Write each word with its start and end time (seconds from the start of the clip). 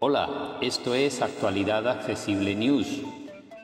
Hola, 0.00 0.58
esto 0.60 0.94
es 0.94 1.22
Actualidad 1.22 1.88
Accesible 1.88 2.54
News, 2.54 3.02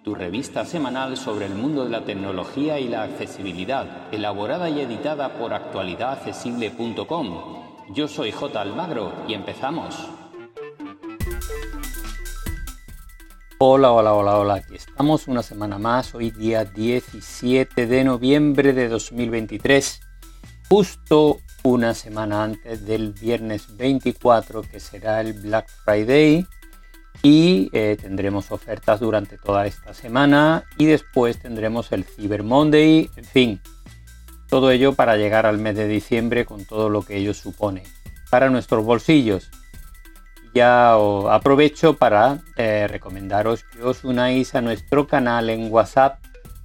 tu 0.05 0.15
revista 0.15 0.65
semanal 0.65 1.17
sobre 1.17 1.47
el 1.47 1.55
mundo 1.55 1.85
de 1.85 1.91
la 1.91 2.05
tecnología 2.05 2.79
y 2.79 2.89
la 2.89 3.03
accesibilidad, 3.03 4.13
elaborada 4.13 4.71
y 4.71 4.81
editada 4.81 5.35
por 5.35 5.53
actualidadaccesible.com. 5.53 7.59
Yo 7.91 8.09
soy 8.09 8.33
J. 8.33 8.61
Almagro 8.61 9.13
y 9.27 9.35
empezamos. 9.35 10.09
Hola, 13.59 13.91
hola, 13.91 14.15
hola, 14.15 14.39
hola, 14.39 14.55
aquí 14.55 14.77
estamos 14.77 15.27
una 15.27 15.43
semana 15.43 15.79
más, 15.79 16.15
hoy 16.15 16.31
día 16.31 16.65
17 16.65 17.87
de 17.87 18.05
noviembre 18.05 18.73
de 18.73 18.89
2023, 18.89 20.08
justo 20.69 21.41
una 21.63 21.95
semana 21.95 22.45
antes 22.45 22.87
del 22.87 23.13
viernes 23.13 23.77
24 23.77 24.63
que 24.63 24.81
será 24.81 25.21
el 25.21 25.33
Black 25.33 25.69
Friday 25.85 26.47
y 27.23 27.71
eh, 27.73 27.97
tendremos 28.01 28.53
ofertas 28.53 29.01
durante 29.01 29.39
toda 29.39 29.67
esta 29.67 29.93
semana 29.95 30.65
y 30.77 30.87
después 30.87 31.39
tendremos 31.39 31.91
el 31.91 32.05
Cyber 32.05 32.43
Monday, 32.43 33.11
en 33.17 33.25
fin, 33.25 33.61
todo 34.49 34.71
ello 34.71 34.95
para 34.95 35.17
llegar 35.17 35.47
al 35.47 35.59
mes 35.59 35.75
de 35.75 35.89
diciembre 35.89 36.45
con 36.45 36.65
todo 36.65 36.89
lo 36.89 37.03
que 37.03 37.17
ello 37.17 37.35
supone 37.35 37.83
para 38.31 38.51
nuestros 38.51 38.85
bolsillos. 38.85 39.51
Ya 40.55 40.95
aprovecho 41.31 41.97
para 41.97 42.39
eh, 42.57 42.87
recomendaros 42.89 43.65
que 43.65 43.83
os 43.83 44.05
unáis 44.05 44.55
a 44.55 44.61
nuestro 44.61 45.07
canal 45.07 45.51
en 45.51 45.71
WhatsApp 45.71 46.19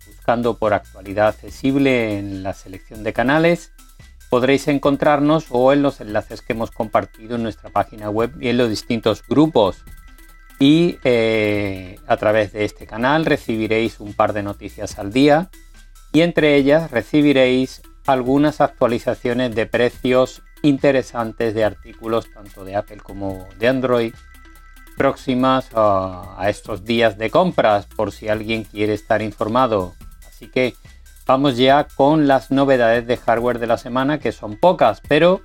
buscando 0.08 0.58
por 0.58 0.74
actualidad 0.74 1.28
accesible 1.28 2.18
en 2.18 2.44
la 2.44 2.54
selección 2.54 3.04
de 3.04 3.12
canales 3.12 3.73
podréis 4.34 4.68
encontrarnos 4.68 5.46
o 5.52 5.74
en 5.74 5.84
los 5.84 6.02
enlaces 6.02 6.42
que 6.42 6.54
hemos 6.54 6.72
compartido 6.72 7.36
en 7.36 7.44
nuestra 7.44 7.70
página 7.70 8.10
web 8.10 8.34
y 8.42 8.48
en 8.48 8.58
los 8.58 8.68
distintos 8.68 9.22
grupos. 9.28 9.84
Y 10.58 10.98
eh, 11.04 12.00
a 12.08 12.18
través 12.18 12.52
de 12.52 12.66
este 12.66 12.88
canal 12.88 13.26
recibiréis 13.26 14.00
un 14.00 14.16
par 14.16 14.34
de 14.34 14.42
noticias 14.42 14.98
al 14.98 15.14
día 15.14 15.52
y 16.12 16.22
entre 16.22 16.56
ellas 16.56 16.90
recibiréis 16.90 17.84
algunas 18.08 18.60
actualizaciones 18.60 19.54
de 19.54 19.68
precios 19.68 20.42
interesantes 20.64 21.54
de 21.54 21.66
artículos 21.66 22.28
tanto 22.34 22.66
de 22.66 22.76
Apple 22.76 23.02
como 23.04 23.48
de 23.60 23.68
Android 23.68 24.14
próximas 24.98 25.70
a, 25.76 26.42
a 26.42 26.50
estos 26.50 26.84
días 26.86 27.20
de 27.20 27.30
compras 27.30 27.86
por 27.86 28.12
si 28.12 28.30
alguien 28.30 28.64
quiere 28.64 28.96
estar 28.96 29.22
informado. 29.22 29.94
Así 30.28 30.48
que 30.48 30.74
Vamos 31.26 31.58
ya 31.58 31.88
con 31.96 32.28
las 32.28 32.52
novedades 32.52 33.08
de 33.08 33.18
hardware 33.18 33.60
de 33.60 33.68
la 33.68 33.78
semana, 33.78 34.20
que 34.20 34.32
son 34.32 34.58
pocas, 34.58 35.02
pero 35.08 35.42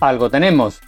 algo 0.00 0.30
tenemos. 0.30 0.80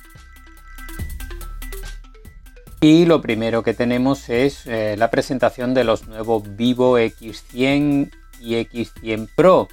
Y 2.80 3.06
lo 3.06 3.20
primero 3.20 3.62
que 3.62 3.74
tenemos 3.74 4.28
es 4.28 4.66
eh, 4.66 4.97
la 4.97 5.11
presentación 5.11 5.74
de 5.74 5.84
los 5.84 6.08
nuevos 6.08 6.56
Vivo 6.56 6.98
X100 6.98 8.11
y 8.41 8.55
X100 8.55 9.28
Pro. 9.36 9.69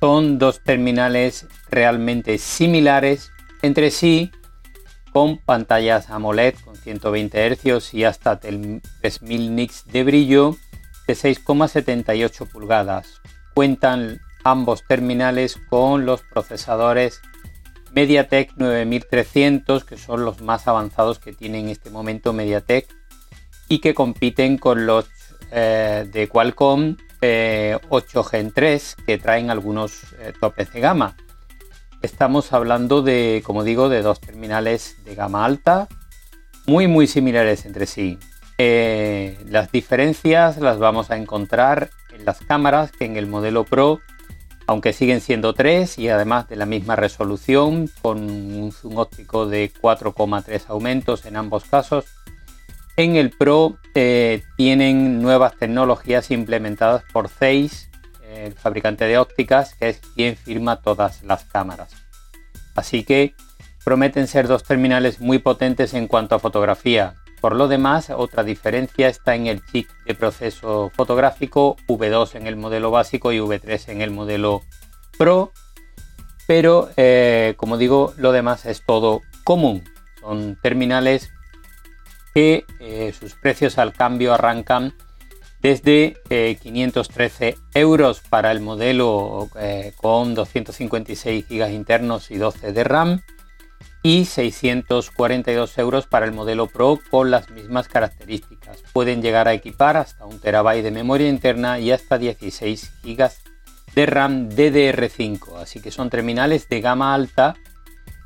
Son 0.00 0.38
dos 0.38 0.60
terminales 0.62 1.46
realmente 1.70 2.38
similares 2.38 3.30
entre 3.62 3.92
sí, 3.92 4.32
con 5.12 5.38
pantallas 5.38 6.10
AMOLED 6.10 6.54
con 6.64 6.74
120 6.74 7.56
Hz 7.56 7.94
y 7.94 8.04
hasta 8.04 8.40
3000 8.40 9.54
nits 9.54 9.84
de 9.86 10.04
brillo 10.04 10.56
de 11.06 11.14
6,78 11.14 12.48
pulgadas 12.48 13.20
cuentan 13.54 14.20
ambos 14.44 14.84
terminales 14.86 15.58
con 15.68 16.06
los 16.06 16.22
procesadores 16.22 17.20
MediaTek 17.94 18.56
9300, 18.56 19.84
que 19.84 19.98
son 19.98 20.24
los 20.24 20.40
más 20.40 20.66
avanzados 20.66 21.18
que 21.18 21.32
tiene 21.32 21.60
en 21.60 21.68
este 21.68 21.90
momento 21.90 22.32
MediaTek 22.32 22.88
y 23.68 23.80
que 23.80 23.94
compiten 23.94 24.58
con 24.58 24.86
los 24.86 25.06
eh, 25.50 26.08
de 26.10 26.28
Qualcomm 26.28 26.96
8 26.98 27.20
eh, 27.22 27.78
Gen 28.30 28.52
3, 28.52 28.96
que 29.06 29.18
traen 29.18 29.50
algunos 29.50 30.02
eh, 30.18 30.32
topes 30.40 30.72
de 30.72 30.80
gama. 30.80 31.16
Estamos 32.00 32.52
hablando 32.52 33.02
de, 33.02 33.42
como 33.44 33.62
digo, 33.62 33.88
de 33.88 34.02
dos 34.02 34.20
terminales 34.20 34.96
de 35.04 35.14
gama 35.14 35.44
alta, 35.44 35.86
muy 36.66 36.88
muy 36.88 37.06
similares 37.06 37.64
entre 37.64 37.86
sí. 37.86 38.18
Las 39.48 39.72
diferencias 39.72 40.58
las 40.58 40.78
vamos 40.78 41.10
a 41.10 41.16
encontrar 41.16 41.90
en 42.12 42.24
las 42.24 42.40
cámaras 42.40 42.92
que 42.92 43.04
en 43.04 43.16
el 43.16 43.26
modelo 43.26 43.64
Pro, 43.64 44.00
aunque 44.66 44.92
siguen 44.92 45.20
siendo 45.20 45.54
tres 45.54 45.98
y 45.98 46.08
además 46.08 46.48
de 46.48 46.56
la 46.56 46.66
misma 46.66 46.96
resolución, 46.96 47.90
con 48.00 48.18
un 48.30 48.72
zoom 48.72 48.98
óptico 48.98 49.46
de 49.46 49.72
4,3 49.72 50.64
aumentos 50.68 51.26
en 51.26 51.36
ambos 51.36 51.64
casos. 51.64 52.04
En 52.96 53.16
el 53.16 53.30
Pro 53.30 53.78
eh, 53.94 54.42
tienen 54.56 55.22
nuevas 55.22 55.56
tecnologías 55.56 56.30
implementadas 56.30 57.04
por 57.12 57.28
Zeiss, 57.28 57.88
el 58.34 58.52
fabricante 58.52 59.04
de 59.04 59.18
ópticas, 59.18 59.74
que 59.74 59.90
es 59.90 60.00
quien 60.14 60.36
firma 60.36 60.80
todas 60.80 61.22
las 61.22 61.44
cámaras. 61.44 61.94
Así 62.74 63.04
que 63.04 63.34
prometen 63.84 64.26
ser 64.26 64.46
dos 64.46 64.62
terminales 64.62 65.20
muy 65.20 65.38
potentes 65.38 65.94
en 65.94 66.06
cuanto 66.06 66.34
a 66.34 66.38
fotografía, 66.38 67.16
por 67.42 67.56
lo 67.56 67.66
demás, 67.66 68.08
otra 68.10 68.44
diferencia 68.44 69.08
está 69.08 69.34
en 69.34 69.48
el 69.48 69.66
chip 69.66 69.90
de 70.06 70.14
proceso 70.14 70.92
fotográfico, 70.94 71.76
V2 71.88 72.36
en 72.36 72.46
el 72.46 72.54
modelo 72.54 72.92
básico 72.92 73.32
y 73.32 73.40
V3 73.40 73.88
en 73.88 74.00
el 74.00 74.12
modelo 74.12 74.62
Pro, 75.18 75.50
pero 76.46 76.90
eh, 76.96 77.54
como 77.56 77.78
digo, 77.78 78.14
lo 78.16 78.30
demás 78.30 78.64
es 78.64 78.86
todo 78.86 79.22
común. 79.42 79.82
Son 80.20 80.56
terminales 80.62 81.32
que 82.32 82.64
eh, 82.78 83.12
sus 83.12 83.34
precios 83.34 83.76
al 83.76 83.92
cambio 83.92 84.34
arrancan 84.34 84.94
desde 85.60 86.16
513 86.62 87.48
eh, 87.48 87.56
euros 87.74 88.20
para 88.20 88.52
el 88.52 88.60
modelo 88.60 89.48
con 89.96 90.36
256 90.36 91.48
GB 91.48 91.72
internos 91.72 92.30
y 92.30 92.36
12 92.36 92.72
de 92.72 92.84
RAM 92.84 93.20
y 94.02 94.24
642 94.24 95.78
euros 95.78 96.06
para 96.06 96.26
el 96.26 96.32
modelo 96.32 96.66
Pro 96.66 96.98
con 97.10 97.30
las 97.30 97.50
mismas 97.50 97.88
características. 97.88 98.82
Pueden 98.92 99.22
llegar 99.22 99.48
a 99.48 99.54
equipar 99.54 99.96
hasta 99.96 100.26
un 100.26 100.40
terabyte 100.40 100.82
de 100.82 100.90
memoria 100.90 101.28
interna 101.28 101.78
y 101.78 101.92
hasta 101.92 102.18
16 102.18 102.92
GB 103.04 103.30
de 103.94 104.06
RAM 104.06 104.48
DDR5, 104.48 105.60
así 105.60 105.80
que 105.80 105.90
son 105.90 106.10
terminales 106.10 106.68
de 106.68 106.80
gama 106.80 107.14
alta, 107.14 107.54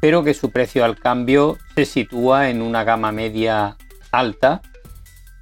pero 0.01 0.25
que 0.25 0.35
su 0.35 0.51
precio 0.51 0.85
al 0.85 0.99
cambio 0.99 1.59
se 1.75 1.85
sitúa 1.85 2.49
en 2.51 2.63
una 2.63 2.85
gama 2.85 3.13
media 3.13 3.77
alta, 4.13 4.63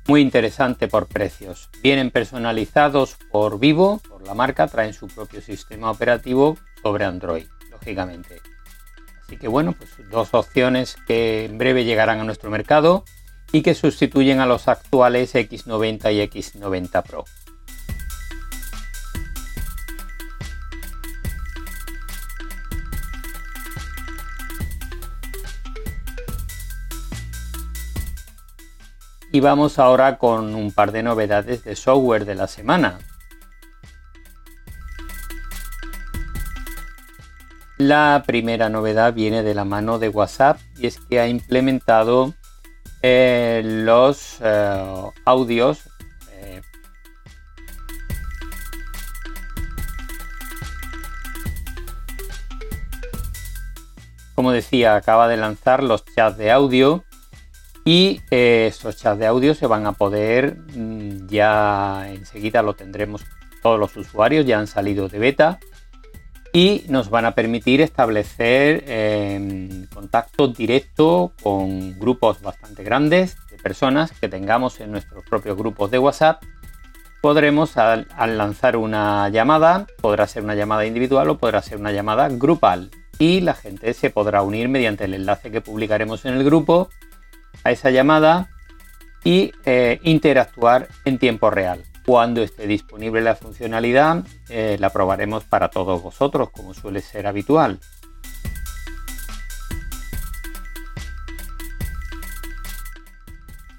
muy 0.06 0.20
interesante 0.20 0.88
por 0.88 1.06
precios. 1.06 1.70
Vienen 1.82 2.10
personalizados 2.10 3.16
por 3.30 3.58
Vivo, 3.58 4.00
por 4.08 4.26
la 4.26 4.34
marca, 4.34 4.66
traen 4.66 4.94
su 4.94 5.06
propio 5.06 5.40
sistema 5.40 5.90
operativo 5.90 6.58
sobre 6.82 7.04
Android, 7.04 7.46
lógicamente. 7.70 8.53
Así 9.26 9.36
que 9.38 9.48
bueno, 9.48 9.72
pues 9.72 9.90
dos 10.10 10.34
opciones 10.34 10.96
que 11.06 11.46
en 11.46 11.58
breve 11.58 11.84
llegarán 11.84 12.20
a 12.20 12.24
nuestro 12.24 12.50
mercado 12.50 13.04
y 13.52 13.62
que 13.62 13.74
sustituyen 13.74 14.40
a 14.40 14.46
los 14.46 14.68
actuales 14.68 15.34
X90 15.34 16.12
y 16.12 16.20
X90 16.28 17.02
Pro. 17.02 17.24
Y 29.32 29.40
vamos 29.40 29.80
ahora 29.80 30.18
con 30.18 30.54
un 30.54 30.70
par 30.70 30.92
de 30.92 31.02
novedades 31.02 31.64
de 31.64 31.74
software 31.74 32.24
de 32.24 32.36
la 32.36 32.46
semana. 32.46 32.98
La 37.76 38.22
primera 38.24 38.68
novedad 38.68 39.12
viene 39.14 39.42
de 39.42 39.52
la 39.52 39.64
mano 39.64 39.98
de 39.98 40.08
WhatsApp 40.08 40.60
y 40.78 40.86
es 40.86 40.98
que 41.00 41.18
ha 41.18 41.26
implementado 41.26 42.32
eh, 43.02 43.62
los 43.64 44.38
eh, 44.40 45.10
audios 45.24 45.90
eh, 46.30 46.62
como 54.36 54.52
decía, 54.52 54.94
acaba 54.94 55.26
de 55.26 55.36
lanzar 55.36 55.82
los 55.82 56.04
chats 56.04 56.38
de 56.38 56.52
audio 56.52 57.04
y 57.84 58.20
estos 58.30 58.96
chats 58.98 59.18
de 59.18 59.26
audio 59.26 59.54
se 59.54 59.66
van 59.66 59.86
a 59.86 59.92
poder, 59.92 60.56
mm, 60.76 61.26
ya 61.26 62.08
enseguida 62.08 62.62
lo 62.62 62.74
tendremos 62.74 63.24
todos 63.62 63.80
los 63.80 63.96
usuarios, 63.96 64.46
ya 64.46 64.60
han 64.60 64.68
salido 64.68 65.08
de 65.08 65.18
beta 65.18 65.58
y 66.54 66.84
nos 66.88 67.10
van 67.10 67.24
a 67.24 67.32
permitir 67.32 67.80
establecer 67.80 68.84
em, 68.86 69.86
contacto 69.88 70.46
directo 70.46 71.32
con 71.42 71.98
grupos 71.98 72.40
bastante 72.40 72.84
grandes 72.84 73.36
de 73.50 73.56
personas 73.58 74.12
que 74.12 74.28
tengamos 74.28 74.78
en 74.78 74.92
nuestros 74.92 75.24
propios 75.24 75.56
grupos 75.56 75.90
de 75.90 75.98
WhatsApp. 75.98 76.44
Podremos 77.20 77.76
al, 77.76 78.06
lanzar 78.16 78.76
una 78.76 79.28
llamada, 79.30 79.88
podrá 80.00 80.28
ser 80.28 80.44
una 80.44 80.54
llamada 80.54 80.86
individual 80.86 81.28
o 81.30 81.38
podrá 81.38 81.60
ser 81.60 81.78
una 81.78 81.90
llamada 81.90 82.28
grupal. 82.28 82.90
y 83.18 83.40
la 83.40 83.54
gente 83.54 83.92
se 83.94 84.10
podrá 84.10 84.42
unir 84.42 84.68
mediante 84.68 85.04
el 85.04 85.14
enlace 85.14 85.50
que 85.50 85.60
publicaremos 85.60 86.24
en 86.24 86.34
el 86.34 86.44
grupo 86.44 86.88
a 87.62 87.70
esa 87.70 87.90
llamada 87.90 88.50
y 89.24 89.52
eh, 89.64 90.00
interactuar 90.02 90.88
en 91.04 91.18
tiempo 91.18 91.50
real. 91.50 91.82
Cuando 92.06 92.42
esté 92.42 92.66
disponible 92.66 93.22
la 93.22 93.34
funcionalidad, 93.34 94.24
eh, 94.50 94.76
la 94.78 94.90
probaremos 94.90 95.44
para 95.44 95.70
todos 95.70 96.02
vosotros, 96.02 96.50
como 96.50 96.74
suele 96.74 97.00
ser 97.00 97.26
habitual. 97.26 97.80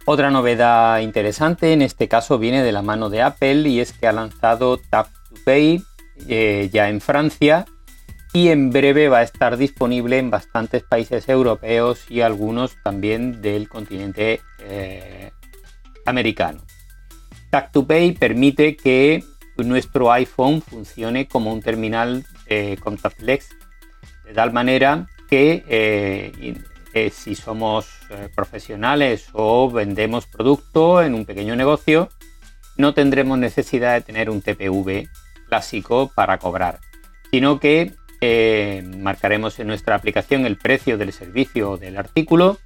Otra 0.08 0.30
novedad 0.30 1.00
interesante 1.00 1.74
en 1.74 1.82
este 1.82 2.08
caso 2.08 2.38
viene 2.38 2.64
de 2.64 2.72
la 2.72 2.84
mano 2.84 3.10
de 3.10 3.24
Apple 3.24 3.68
y 3.68 3.80
es 3.80 3.92
que 3.92 4.08
ha 4.08 4.12
lanzado 4.12 4.78
Tap 4.78 5.08
to 5.08 5.36
Pay 5.44 5.84
eh, 6.28 6.70
ya 6.72 6.90
en 6.90 7.02
Francia 7.02 7.66
y 8.32 8.50
en 8.50 8.70
breve 8.70 9.08
va 9.08 9.20
a 9.20 9.24
estar 9.24 9.58
disponible 9.58 10.20
en 10.20 10.30
bastantes 10.30 10.84
países 10.84 11.30
europeos 11.30 12.06
y 12.10 12.22
algunos 12.22 12.76
también 12.84 13.42
del 13.42 13.70
continente 13.70 14.42
eh, 14.60 15.32
americano. 16.06 16.65
Tap 17.50 17.72
to 17.72 17.86
Pay 17.86 18.14
permite 18.14 18.76
que 18.76 19.24
nuestro 19.58 20.12
iPhone 20.12 20.62
funcione 20.62 21.28
como 21.28 21.54
un 21.54 21.62
terminal 21.62 22.26
eh, 22.48 22.78
contactless 22.82 23.50
de 24.26 24.34
tal 24.34 24.52
manera 24.52 25.08
que 25.30 25.64
si 27.12 27.36
somos 27.36 27.88
eh, 28.10 28.30
profesionales 28.34 29.28
o 29.34 29.70
vendemos 29.70 30.28
producto 30.28 31.02
en 31.02 31.14
un 31.14 31.26
pequeño 31.26 31.56
negocio, 31.56 32.10
no 32.78 32.94
tendremos 32.94 33.38
necesidad 33.38 33.94
de 33.94 34.02
tener 34.02 34.30
un 34.30 34.42
TPV 34.42 35.10
clásico 35.48 36.12
para 36.14 36.38
cobrar, 36.38 36.80
sino 37.32 37.60
que 37.60 37.94
eh, 38.22 38.84
marcaremos 38.98 39.60
en 39.60 39.68
nuestra 39.68 39.96
aplicación 39.96 40.46
el 40.46 40.58
precio 40.58 40.98
del 40.98 41.12
servicio 41.14 41.72
o 41.72 41.78
del 41.78 41.98
artículo 41.98 42.58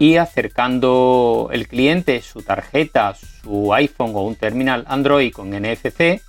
y 0.00 0.16
acercando 0.16 1.50
el 1.52 1.68
cliente 1.68 2.22
su 2.22 2.40
tarjeta, 2.40 3.14
su 3.14 3.74
iPhone 3.74 4.12
o 4.14 4.22
un 4.22 4.34
terminal 4.34 4.84
Android 4.88 5.30
con 5.30 5.50
NFC, 5.50 6.22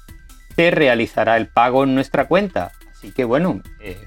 se 0.53 0.71
realizará 0.71 1.37
el 1.37 1.47
pago 1.47 1.85
en 1.85 1.95
nuestra 1.95 2.27
cuenta. 2.27 2.73
Así 2.91 3.13
que 3.13 3.23
bueno, 3.23 3.61
eh, 3.79 3.97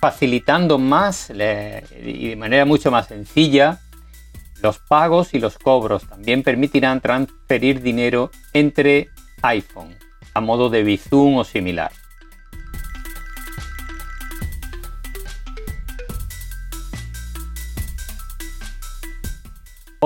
facilitando 0.00 0.76
más 0.76 1.30
y 1.30 2.28
de 2.28 2.36
manera 2.36 2.66
mucho 2.66 2.90
más 2.90 3.08
sencilla 3.08 3.80
los 4.60 4.80
pagos 4.80 5.32
y 5.32 5.38
los 5.38 5.58
cobros. 5.58 6.06
También 6.06 6.42
permitirán 6.42 7.00
transferir 7.00 7.80
dinero 7.80 8.30
entre 8.52 9.08
iPhone 9.40 9.96
a 10.34 10.42
modo 10.42 10.68
de 10.68 10.82
Bizum 10.82 11.38
o 11.38 11.44
similar. 11.44 11.90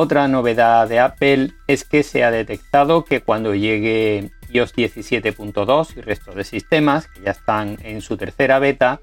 Otra 0.02 0.28
novedad 0.28 0.88
de 0.88 0.98
Apple 0.98 1.52
es 1.66 1.84
que 1.84 2.02
se 2.02 2.24
ha 2.24 2.30
detectado 2.30 3.04
que 3.04 3.20
cuando 3.20 3.54
llegue 3.54 4.30
iOS 4.48 4.74
17.2 4.74 5.94
y 5.94 6.00
resto 6.00 6.32
de 6.32 6.44
sistemas 6.44 7.06
que 7.06 7.20
ya 7.20 7.32
están 7.32 7.76
en 7.82 8.00
su 8.00 8.16
tercera 8.16 8.58
beta, 8.58 8.98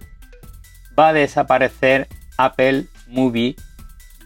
va 0.97 1.09
a 1.09 1.13
desaparecer 1.13 2.07
Apple 2.39 2.85
Movie 3.05 3.55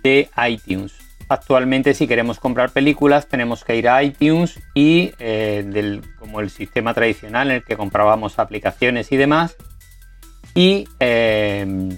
de 0.01 0.29
iTunes. 0.47 0.94
Actualmente 1.27 1.94
si 1.94 2.07
queremos 2.07 2.39
comprar 2.39 2.69
películas 2.69 3.27
tenemos 3.27 3.65
que 3.65 3.75
ir 3.75 3.89
a 3.89 4.01
iTunes 4.01 4.57
y 4.73 5.12
eh, 5.19 6.00
como 6.19 6.39
el 6.39 6.50
sistema 6.51 6.94
tradicional 6.94 7.50
en 7.50 7.57
el 7.57 7.63
que 7.65 7.75
comprábamos 7.75 8.39
aplicaciones 8.39 9.12
y 9.12 9.18
demás 9.18 9.57
y 10.56 10.88
eh, 11.01 11.89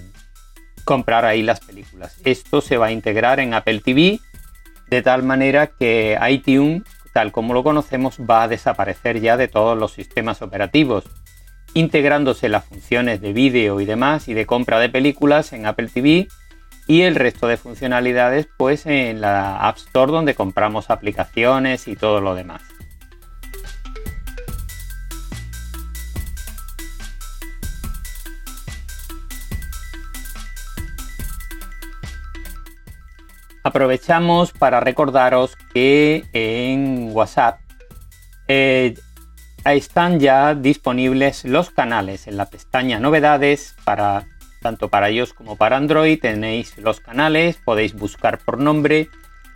comprar 0.84 1.24
ahí 1.24 1.44
las 1.44 1.60
películas. 1.60 2.16
Esto 2.24 2.60
se 2.60 2.76
va 2.76 2.86
a 2.86 2.90
integrar 2.90 3.38
en 3.38 3.54
Apple 3.54 3.78
TV 3.78 4.18
de 4.94 5.02
tal 5.02 5.24
manera 5.24 5.66
que 5.66 6.16
iTunes 6.30 6.82
tal 7.12 7.32
como 7.32 7.52
lo 7.52 7.62
conocemos 7.62 8.18
va 8.18 8.44
a 8.44 8.48
desaparecer 8.48 9.20
ya 9.20 9.36
de 9.36 9.48
todos 9.48 9.76
los 9.76 9.92
sistemas 9.92 10.40
operativos 10.40 11.04
integrándose 11.74 12.48
las 12.48 12.64
funciones 12.64 13.20
de 13.20 13.32
vídeo 13.32 13.80
y 13.80 13.84
demás 13.84 14.28
y 14.28 14.34
de 14.34 14.46
compra 14.46 14.78
de 14.78 14.88
películas 14.88 15.52
en 15.52 15.66
Apple 15.66 15.88
TV 15.92 16.28
y 16.86 17.02
el 17.02 17.16
resto 17.16 17.48
de 17.48 17.56
funcionalidades 17.56 18.48
pues 18.56 18.86
en 18.86 19.20
la 19.20 19.56
App 19.68 19.78
Store 19.78 20.12
donde 20.12 20.34
compramos 20.34 20.90
aplicaciones 20.90 21.88
y 21.88 21.96
todo 21.96 22.20
lo 22.20 22.34
demás. 22.34 22.62
Aprovechamos 33.64 34.52
para 34.52 34.80
recordaros 34.80 35.56
que 35.72 36.24
en 36.32 37.10
WhatsApp 37.12 37.58
eh, 38.46 38.94
están 39.64 40.20
ya 40.20 40.54
disponibles 40.54 41.44
los 41.46 41.70
canales 41.70 42.26
en 42.26 42.36
la 42.36 42.50
pestaña 42.50 43.00
novedades 43.00 43.74
para 43.84 44.26
tanto 44.60 44.88
para 44.88 45.10
iOS 45.10 45.34
como 45.34 45.56
para 45.56 45.76
Android 45.76 46.18
tenéis 46.20 46.78
los 46.78 47.00
canales, 47.00 47.58
podéis 47.64 47.94
buscar 47.94 48.38
por 48.38 48.58
nombre 48.58 49.10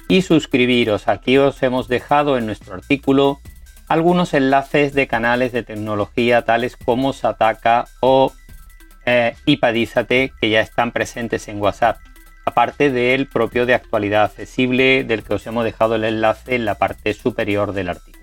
y 0.09 0.23
suscribiros. 0.23 1.09
Aquí 1.09 1.39
os 1.39 1.63
hemos 1.63 1.89
dejado 1.89 2.37
en 2.37 2.47
nuestro 2.47 2.75
artículo 2.75 3.41
algunos 3.89 4.35
enlaces 4.35 4.93
de 4.93 5.07
canales 5.07 5.53
de 5.53 5.63
tecnología 5.63 6.43
tales 6.43 6.77
como 6.77 7.13
Sataka 7.13 7.87
o 8.01 8.33
eh, 9.07 9.35
Ipadízate 9.47 10.33
que 10.41 10.51
ya 10.51 10.61
están 10.61 10.93
presentes 10.93 11.49
en 11.49 11.61
WhatsApp, 11.61 11.99
aparte 12.49 12.91
del 12.91 13.27
propio 13.27 13.67
de 13.67 13.75
actualidad 13.75 14.25
accesible 14.25 15.05
del 15.05 15.23
que 15.23 15.35
os 15.35 15.47
hemos 15.47 15.65
dejado 15.65 15.95
el 15.95 16.05
enlace 16.05 16.55
en 16.55 16.65
la 16.65 16.75
parte 16.75 17.15
superior 17.15 17.73
del 17.73 17.91
artículo. 17.91 18.19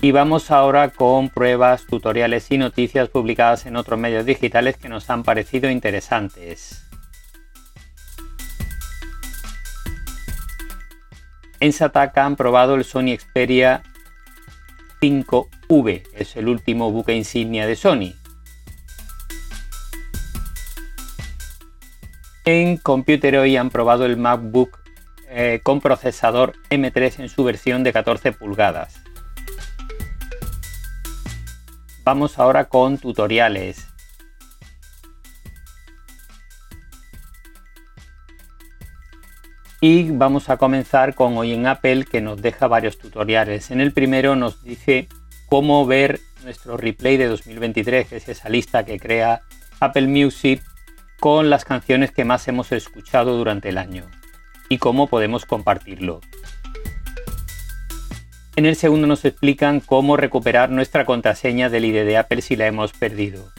Y 0.00 0.10
vamos 0.10 0.50
ahora 0.50 0.88
con 0.88 1.28
pruebas, 1.28 1.86
tutoriales 1.86 2.50
y 2.50 2.58
noticias 2.58 3.08
publicadas 3.08 3.66
en 3.66 3.76
otros 3.76 4.00
medios 4.00 4.26
digitales 4.26 4.76
que 4.76 4.88
nos 4.88 5.08
han 5.10 5.22
parecido 5.22 5.70
interesantes. 5.70 6.88
En 11.60 11.72
Sataka 11.72 12.24
han 12.24 12.34
probado 12.34 12.74
el 12.74 12.82
Sony 12.82 13.16
Xperia 13.16 13.84
5V, 15.72 16.02
es 16.12 16.36
el 16.36 16.48
último 16.48 16.90
buque 16.90 17.14
insignia 17.14 17.66
de 17.66 17.76
Sony. 17.76 18.12
En 22.44 22.76
Computer 22.76 23.38
hoy 23.38 23.56
han 23.56 23.70
probado 23.70 24.04
el 24.04 24.18
MacBook 24.18 24.80
eh, 25.30 25.60
con 25.62 25.80
procesador 25.80 26.52
M3 26.68 27.20
en 27.20 27.28
su 27.30 27.42
versión 27.44 27.84
de 27.84 27.92
14 27.94 28.32
pulgadas. 28.32 29.00
Vamos 32.04 32.38
ahora 32.38 32.66
con 32.66 32.98
tutoriales. 32.98 33.88
Y 39.80 40.10
vamos 40.10 40.50
a 40.50 40.58
comenzar 40.58 41.14
con 41.14 41.36
Hoy 41.38 41.54
en 41.54 41.66
Apple 41.66 42.04
que 42.04 42.20
nos 42.20 42.42
deja 42.42 42.68
varios 42.68 42.98
tutoriales. 42.98 43.70
En 43.70 43.80
el 43.80 43.92
primero 43.92 44.36
nos 44.36 44.62
dice 44.62 45.08
cómo 45.52 45.84
ver 45.84 46.18
nuestro 46.44 46.78
replay 46.78 47.18
de 47.18 47.26
2023, 47.26 48.08
que 48.08 48.16
es 48.16 48.26
esa 48.26 48.48
lista 48.48 48.86
que 48.86 48.98
crea 48.98 49.42
Apple 49.80 50.06
Music 50.06 50.62
con 51.20 51.50
las 51.50 51.66
canciones 51.66 52.10
que 52.10 52.24
más 52.24 52.48
hemos 52.48 52.72
escuchado 52.72 53.36
durante 53.36 53.68
el 53.68 53.76
año 53.76 54.06
y 54.70 54.78
cómo 54.78 55.08
podemos 55.08 55.44
compartirlo. 55.44 56.22
En 58.56 58.64
el 58.64 58.76
segundo 58.76 59.06
nos 59.06 59.26
explican 59.26 59.80
cómo 59.80 60.16
recuperar 60.16 60.70
nuestra 60.70 61.04
contraseña 61.04 61.68
del 61.68 61.84
ID 61.84 62.06
de 62.06 62.16
Apple 62.16 62.40
si 62.40 62.56
la 62.56 62.66
hemos 62.66 62.94
perdido. 62.94 63.52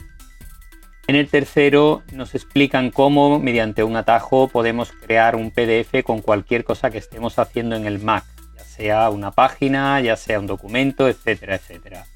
En 1.06 1.14
el 1.14 1.28
tercero 1.28 2.02
nos 2.12 2.34
explican 2.34 2.90
cómo 2.90 3.38
mediante 3.38 3.84
un 3.84 3.94
atajo 3.94 4.48
podemos 4.48 4.90
crear 4.90 5.36
un 5.36 5.52
PDF 5.52 6.02
con 6.02 6.22
cualquier 6.22 6.64
cosa 6.64 6.90
que 6.90 6.98
estemos 6.98 7.38
haciendo 7.38 7.76
en 7.76 7.86
el 7.86 8.00
Mac, 8.00 8.24
sea 8.76 9.08
una 9.10 9.30
página, 9.30 10.00
ya 10.00 10.16
sea 10.16 10.40
un 10.40 10.46
documento, 10.46 11.08
etcétera, 11.08 11.56
etcétera. 11.56 12.06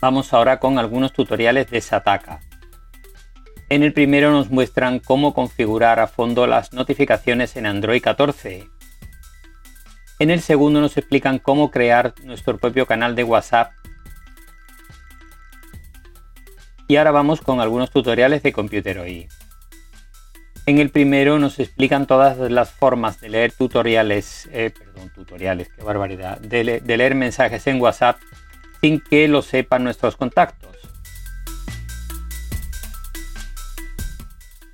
Vamos 0.00 0.32
ahora 0.32 0.58
con 0.58 0.78
algunos 0.78 1.12
tutoriales 1.12 1.70
de 1.70 1.80
Sataka. 1.80 2.40
En 3.68 3.82
el 3.82 3.92
primero 3.92 4.30
nos 4.30 4.50
muestran 4.50 4.98
cómo 4.98 5.34
configurar 5.34 6.00
a 6.00 6.06
fondo 6.06 6.46
las 6.46 6.72
notificaciones 6.72 7.56
en 7.56 7.66
Android 7.66 8.02
14. 8.02 8.68
En 10.18 10.30
el 10.30 10.40
segundo 10.40 10.80
nos 10.80 10.96
explican 10.96 11.38
cómo 11.38 11.70
crear 11.70 12.14
nuestro 12.24 12.58
propio 12.58 12.86
canal 12.86 13.14
de 13.14 13.24
WhatsApp. 13.24 13.72
Y 16.88 16.96
ahora 16.96 17.12
vamos 17.12 17.40
con 17.40 17.60
algunos 17.60 17.90
tutoriales 17.90 18.42
de 18.42 18.52
Computer 18.52 18.98
OI. 18.98 19.28
En 20.68 20.76
el 20.76 20.90
primero 20.90 21.38
nos 21.38 21.60
explican 21.60 22.06
todas 22.06 22.36
las 22.50 22.70
formas 22.70 23.22
de 23.22 23.30
leer 23.30 23.52
tutoriales, 23.52 24.50
eh, 24.52 24.70
perdón, 24.78 25.10
tutoriales, 25.14 25.70
qué 25.70 25.82
barbaridad, 25.82 26.38
de, 26.40 26.82
leer 26.84 27.14
mensajes 27.14 27.66
en 27.68 27.80
WhatsApp 27.80 28.18
sin 28.82 29.00
que 29.00 29.28
lo 29.28 29.40
sepan 29.40 29.82
nuestros 29.82 30.16
contactos. 30.16 30.76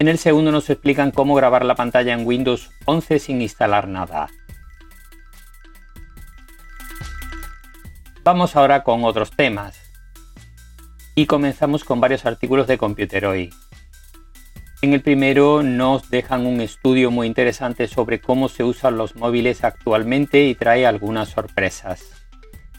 En 0.01 0.09
el 0.09 0.19
segundo 0.19 0.51
nos 0.51 0.69
explican 0.69 1.13
cómo 1.13 1.37
grabar 1.37 1.65
la 1.65 1.77
pantalla 1.77 2.13
en 2.13 2.27
Windows 2.27 2.73
11 2.87 3.21
sin 3.21 3.41
instalar 3.41 3.87
nada. 3.87 4.27
Vamos 8.25 8.57
ahora 8.57 8.83
con 8.83 9.05
otros 9.05 9.31
temas. 9.31 9.81
Y 11.15 11.27
comenzamos 11.27 11.85
con 11.85 12.01
varios 12.01 12.27
artículos 12.27 12.67
de 12.67 12.79
Computer 12.79 13.27
hoy. 13.27 13.51
En 14.85 14.93
el 14.93 15.01
primero 15.01 15.63
nos 15.63 16.11
dejan 16.11 16.45
un 16.45 16.61
estudio 16.61 17.11
muy 17.11 17.27
interesante 17.27 17.89
sobre 17.89 18.21
cómo 18.21 18.51
se 18.51 18.65
usan 18.65 18.99
los 18.99 19.17
móviles 19.17 19.65
actualmente 19.65 20.45
y 20.45 20.55
trae 20.55 20.85
algunas 20.85 21.31
sorpresas. 21.31 22.27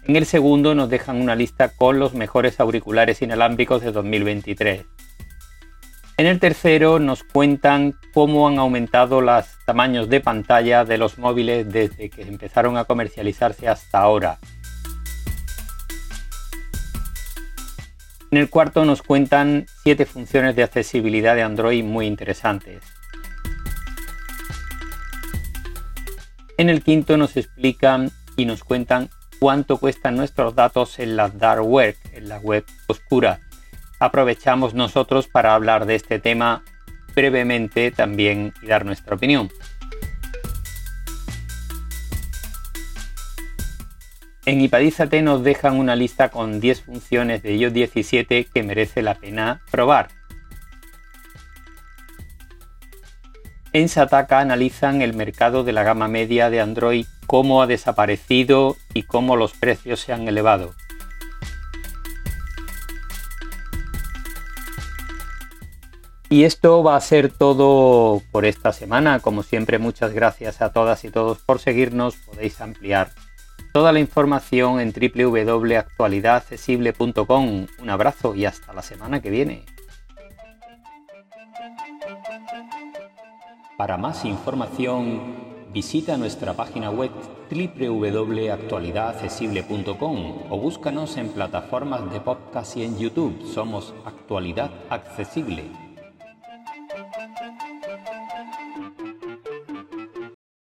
En 0.03 0.15
el 0.15 0.27
segundo 0.27 0.75
nos 0.75 0.87
dejan 0.87 1.19
una 1.19 1.35
lista 1.35 1.69
con 1.69 1.97
los 1.97 2.13
mejores 2.13 2.59
auriculares 2.59 3.23
inalámbricos 3.23 3.81
de 3.81 3.91
2023. 3.91 4.85
En 6.17 6.27
el 6.27 6.39
tercero 6.39 6.99
nos 6.99 7.23
cuentan 7.23 7.95
cómo 8.13 8.47
han 8.47 8.59
aumentado 8.59 9.19
los 9.21 9.47
tamaños 9.65 10.07
de 10.07 10.21
pantalla 10.21 10.85
de 10.85 10.99
los 10.99 11.17
móviles 11.17 11.67
desde 11.73 12.11
que 12.11 12.21
empezaron 12.21 12.77
a 12.77 12.85
comercializarse 12.85 13.67
hasta 13.67 13.97
ahora. 13.97 14.37
En 18.35 18.41
el 18.41 18.49
cuarto 18.49 18.83
nos 18.83 19.01
cuentan 19.01 19.65
siete 19.81 20.05
funciones 20.05 20.57
de 20.57 20.63
accesibilidad 20.63 21.35
de 21.35 21.43
Android 21.43 21.85
muy 21.85 22.05
interesantes. 22.05 22.83
En 26.57 26.69
el 26.69 26.83
quinto 26.83 27.15
nos 27.15 27.37
explican 27.37 28.11
y 28.35 28.43
nos 28.43 28.65
cuentan 28.65 29.09
cuánto 29.39 29.77
cuestan 29.77 30.17
nuestros 30.17 30.53
datos 30.53 30.99
en 30.99 31.15
la 31.15 31.29
dark 31.29 31.63
web, 31.65 31.95
en 32.11 32.27
la 32.27 32.37
web 32.39 32.65
oscura. 32.87 33.39
Aprovechamos 34.01 34.73
nosotros 34.73 35.29
para 35.29 35.55
hablar 35.55 35.85
de 35.85 35.95
este 35.95 36.19
tema 36.19 36.61
brevemente 37.15 37.89
también 37.91 38.53
y 38.61 38.65
dar 38.65 38.83
nuestra 38.83 39.15
opinión. 39.15 39.49
En 44.45 44.61
Ipadízate 44.61 45.23
nos 45.23 45.43
dejan 45.43 45.79
una 45.79 45.95
lista 45.95 46.29
con 46.29 46.59
10 46.59 46.81
funciones 46.81 47.41
de 47.41 47.55
iOS 47.55 47.73
17 47.73 48.45
que 48.53 48.61
merece 48.61 49.01
la 49.01 49.15
pena 49.15 49.61
probar. 49.71 50.09
En 53.73 53.89
Sataka 53.89 54.39
analizan 54.39 55.01
el 55.01 55.15
mercado 55.15 55.63
de 55.63 55.73
la 55.73 55.83
gama 55.83 56.07
media 56.07 56.51
de 56.51 56.61
Android, 56.61 57.07
cómo 57.25 57.63
ha 57.63 57.67
desaparecido 57.67 58.77
y 58.93 59.03
cómo 59.03 59.35
los 59.35 59.53
precios 59.53 59.99
se 60.01 60.13
han 60.13 60.27
elevado. 60.27 60.75
Y 66.29 66.43
esto 66.43 66.83
va 66.83 66.97
a 66.97 67.01
ser 67.01 67.31
todo 67.31 68.21
por 68.31 68.45
esta 68.45 68.73
semana. 68.73 69.19
Como 69.21 69.41
siempre, 69.41 69.79
muchas 69.79 70.13
gracias 70.13 70.61
a 70.61 70.71
todas 70.71 71.03
y 71.03 71.09
todos 71.09 71.39
por 71.39 71.59
seguirnos. 71.59 72.15
Podéis 72.15 72.61
ampliar 72.61 73.09
Toda 73.75 73.91
la 73.91 73.99
información 73.99 74.79
en 74.79 74.93
www.actualidadaccesible.com. 74.93 77.67
Un 77.81 77.89
abrazo 77.89 78.33
y 78.33 78.45
hasta 78.45 78.71
la 78.71 78.81
semana 78.81 79.21
que 79.21 79.29
viene. 79.29 79.65
Para 83.77 83.97
más 83.97 84.23
información, 84.23 85.19
visita 85.73 86.15
nuestra 86.15 86.53
página 86.53 86.89
web 86.89 87.11
www.actualidadaccesible.com 87.51 90.43
o 90.49 90.57
búscanos 90.57 91.17
en 91.17 91.27
plataformas 91.27 92.09
de 92.13 92.21
podcast 92.21 92.77
y 92.77 92.83
en 92.83 92.97
YouTube. 92.97 93.45
Somos 93.45 93.93
Actualidad 94.05 94.71
Accesible. 94.89 95.84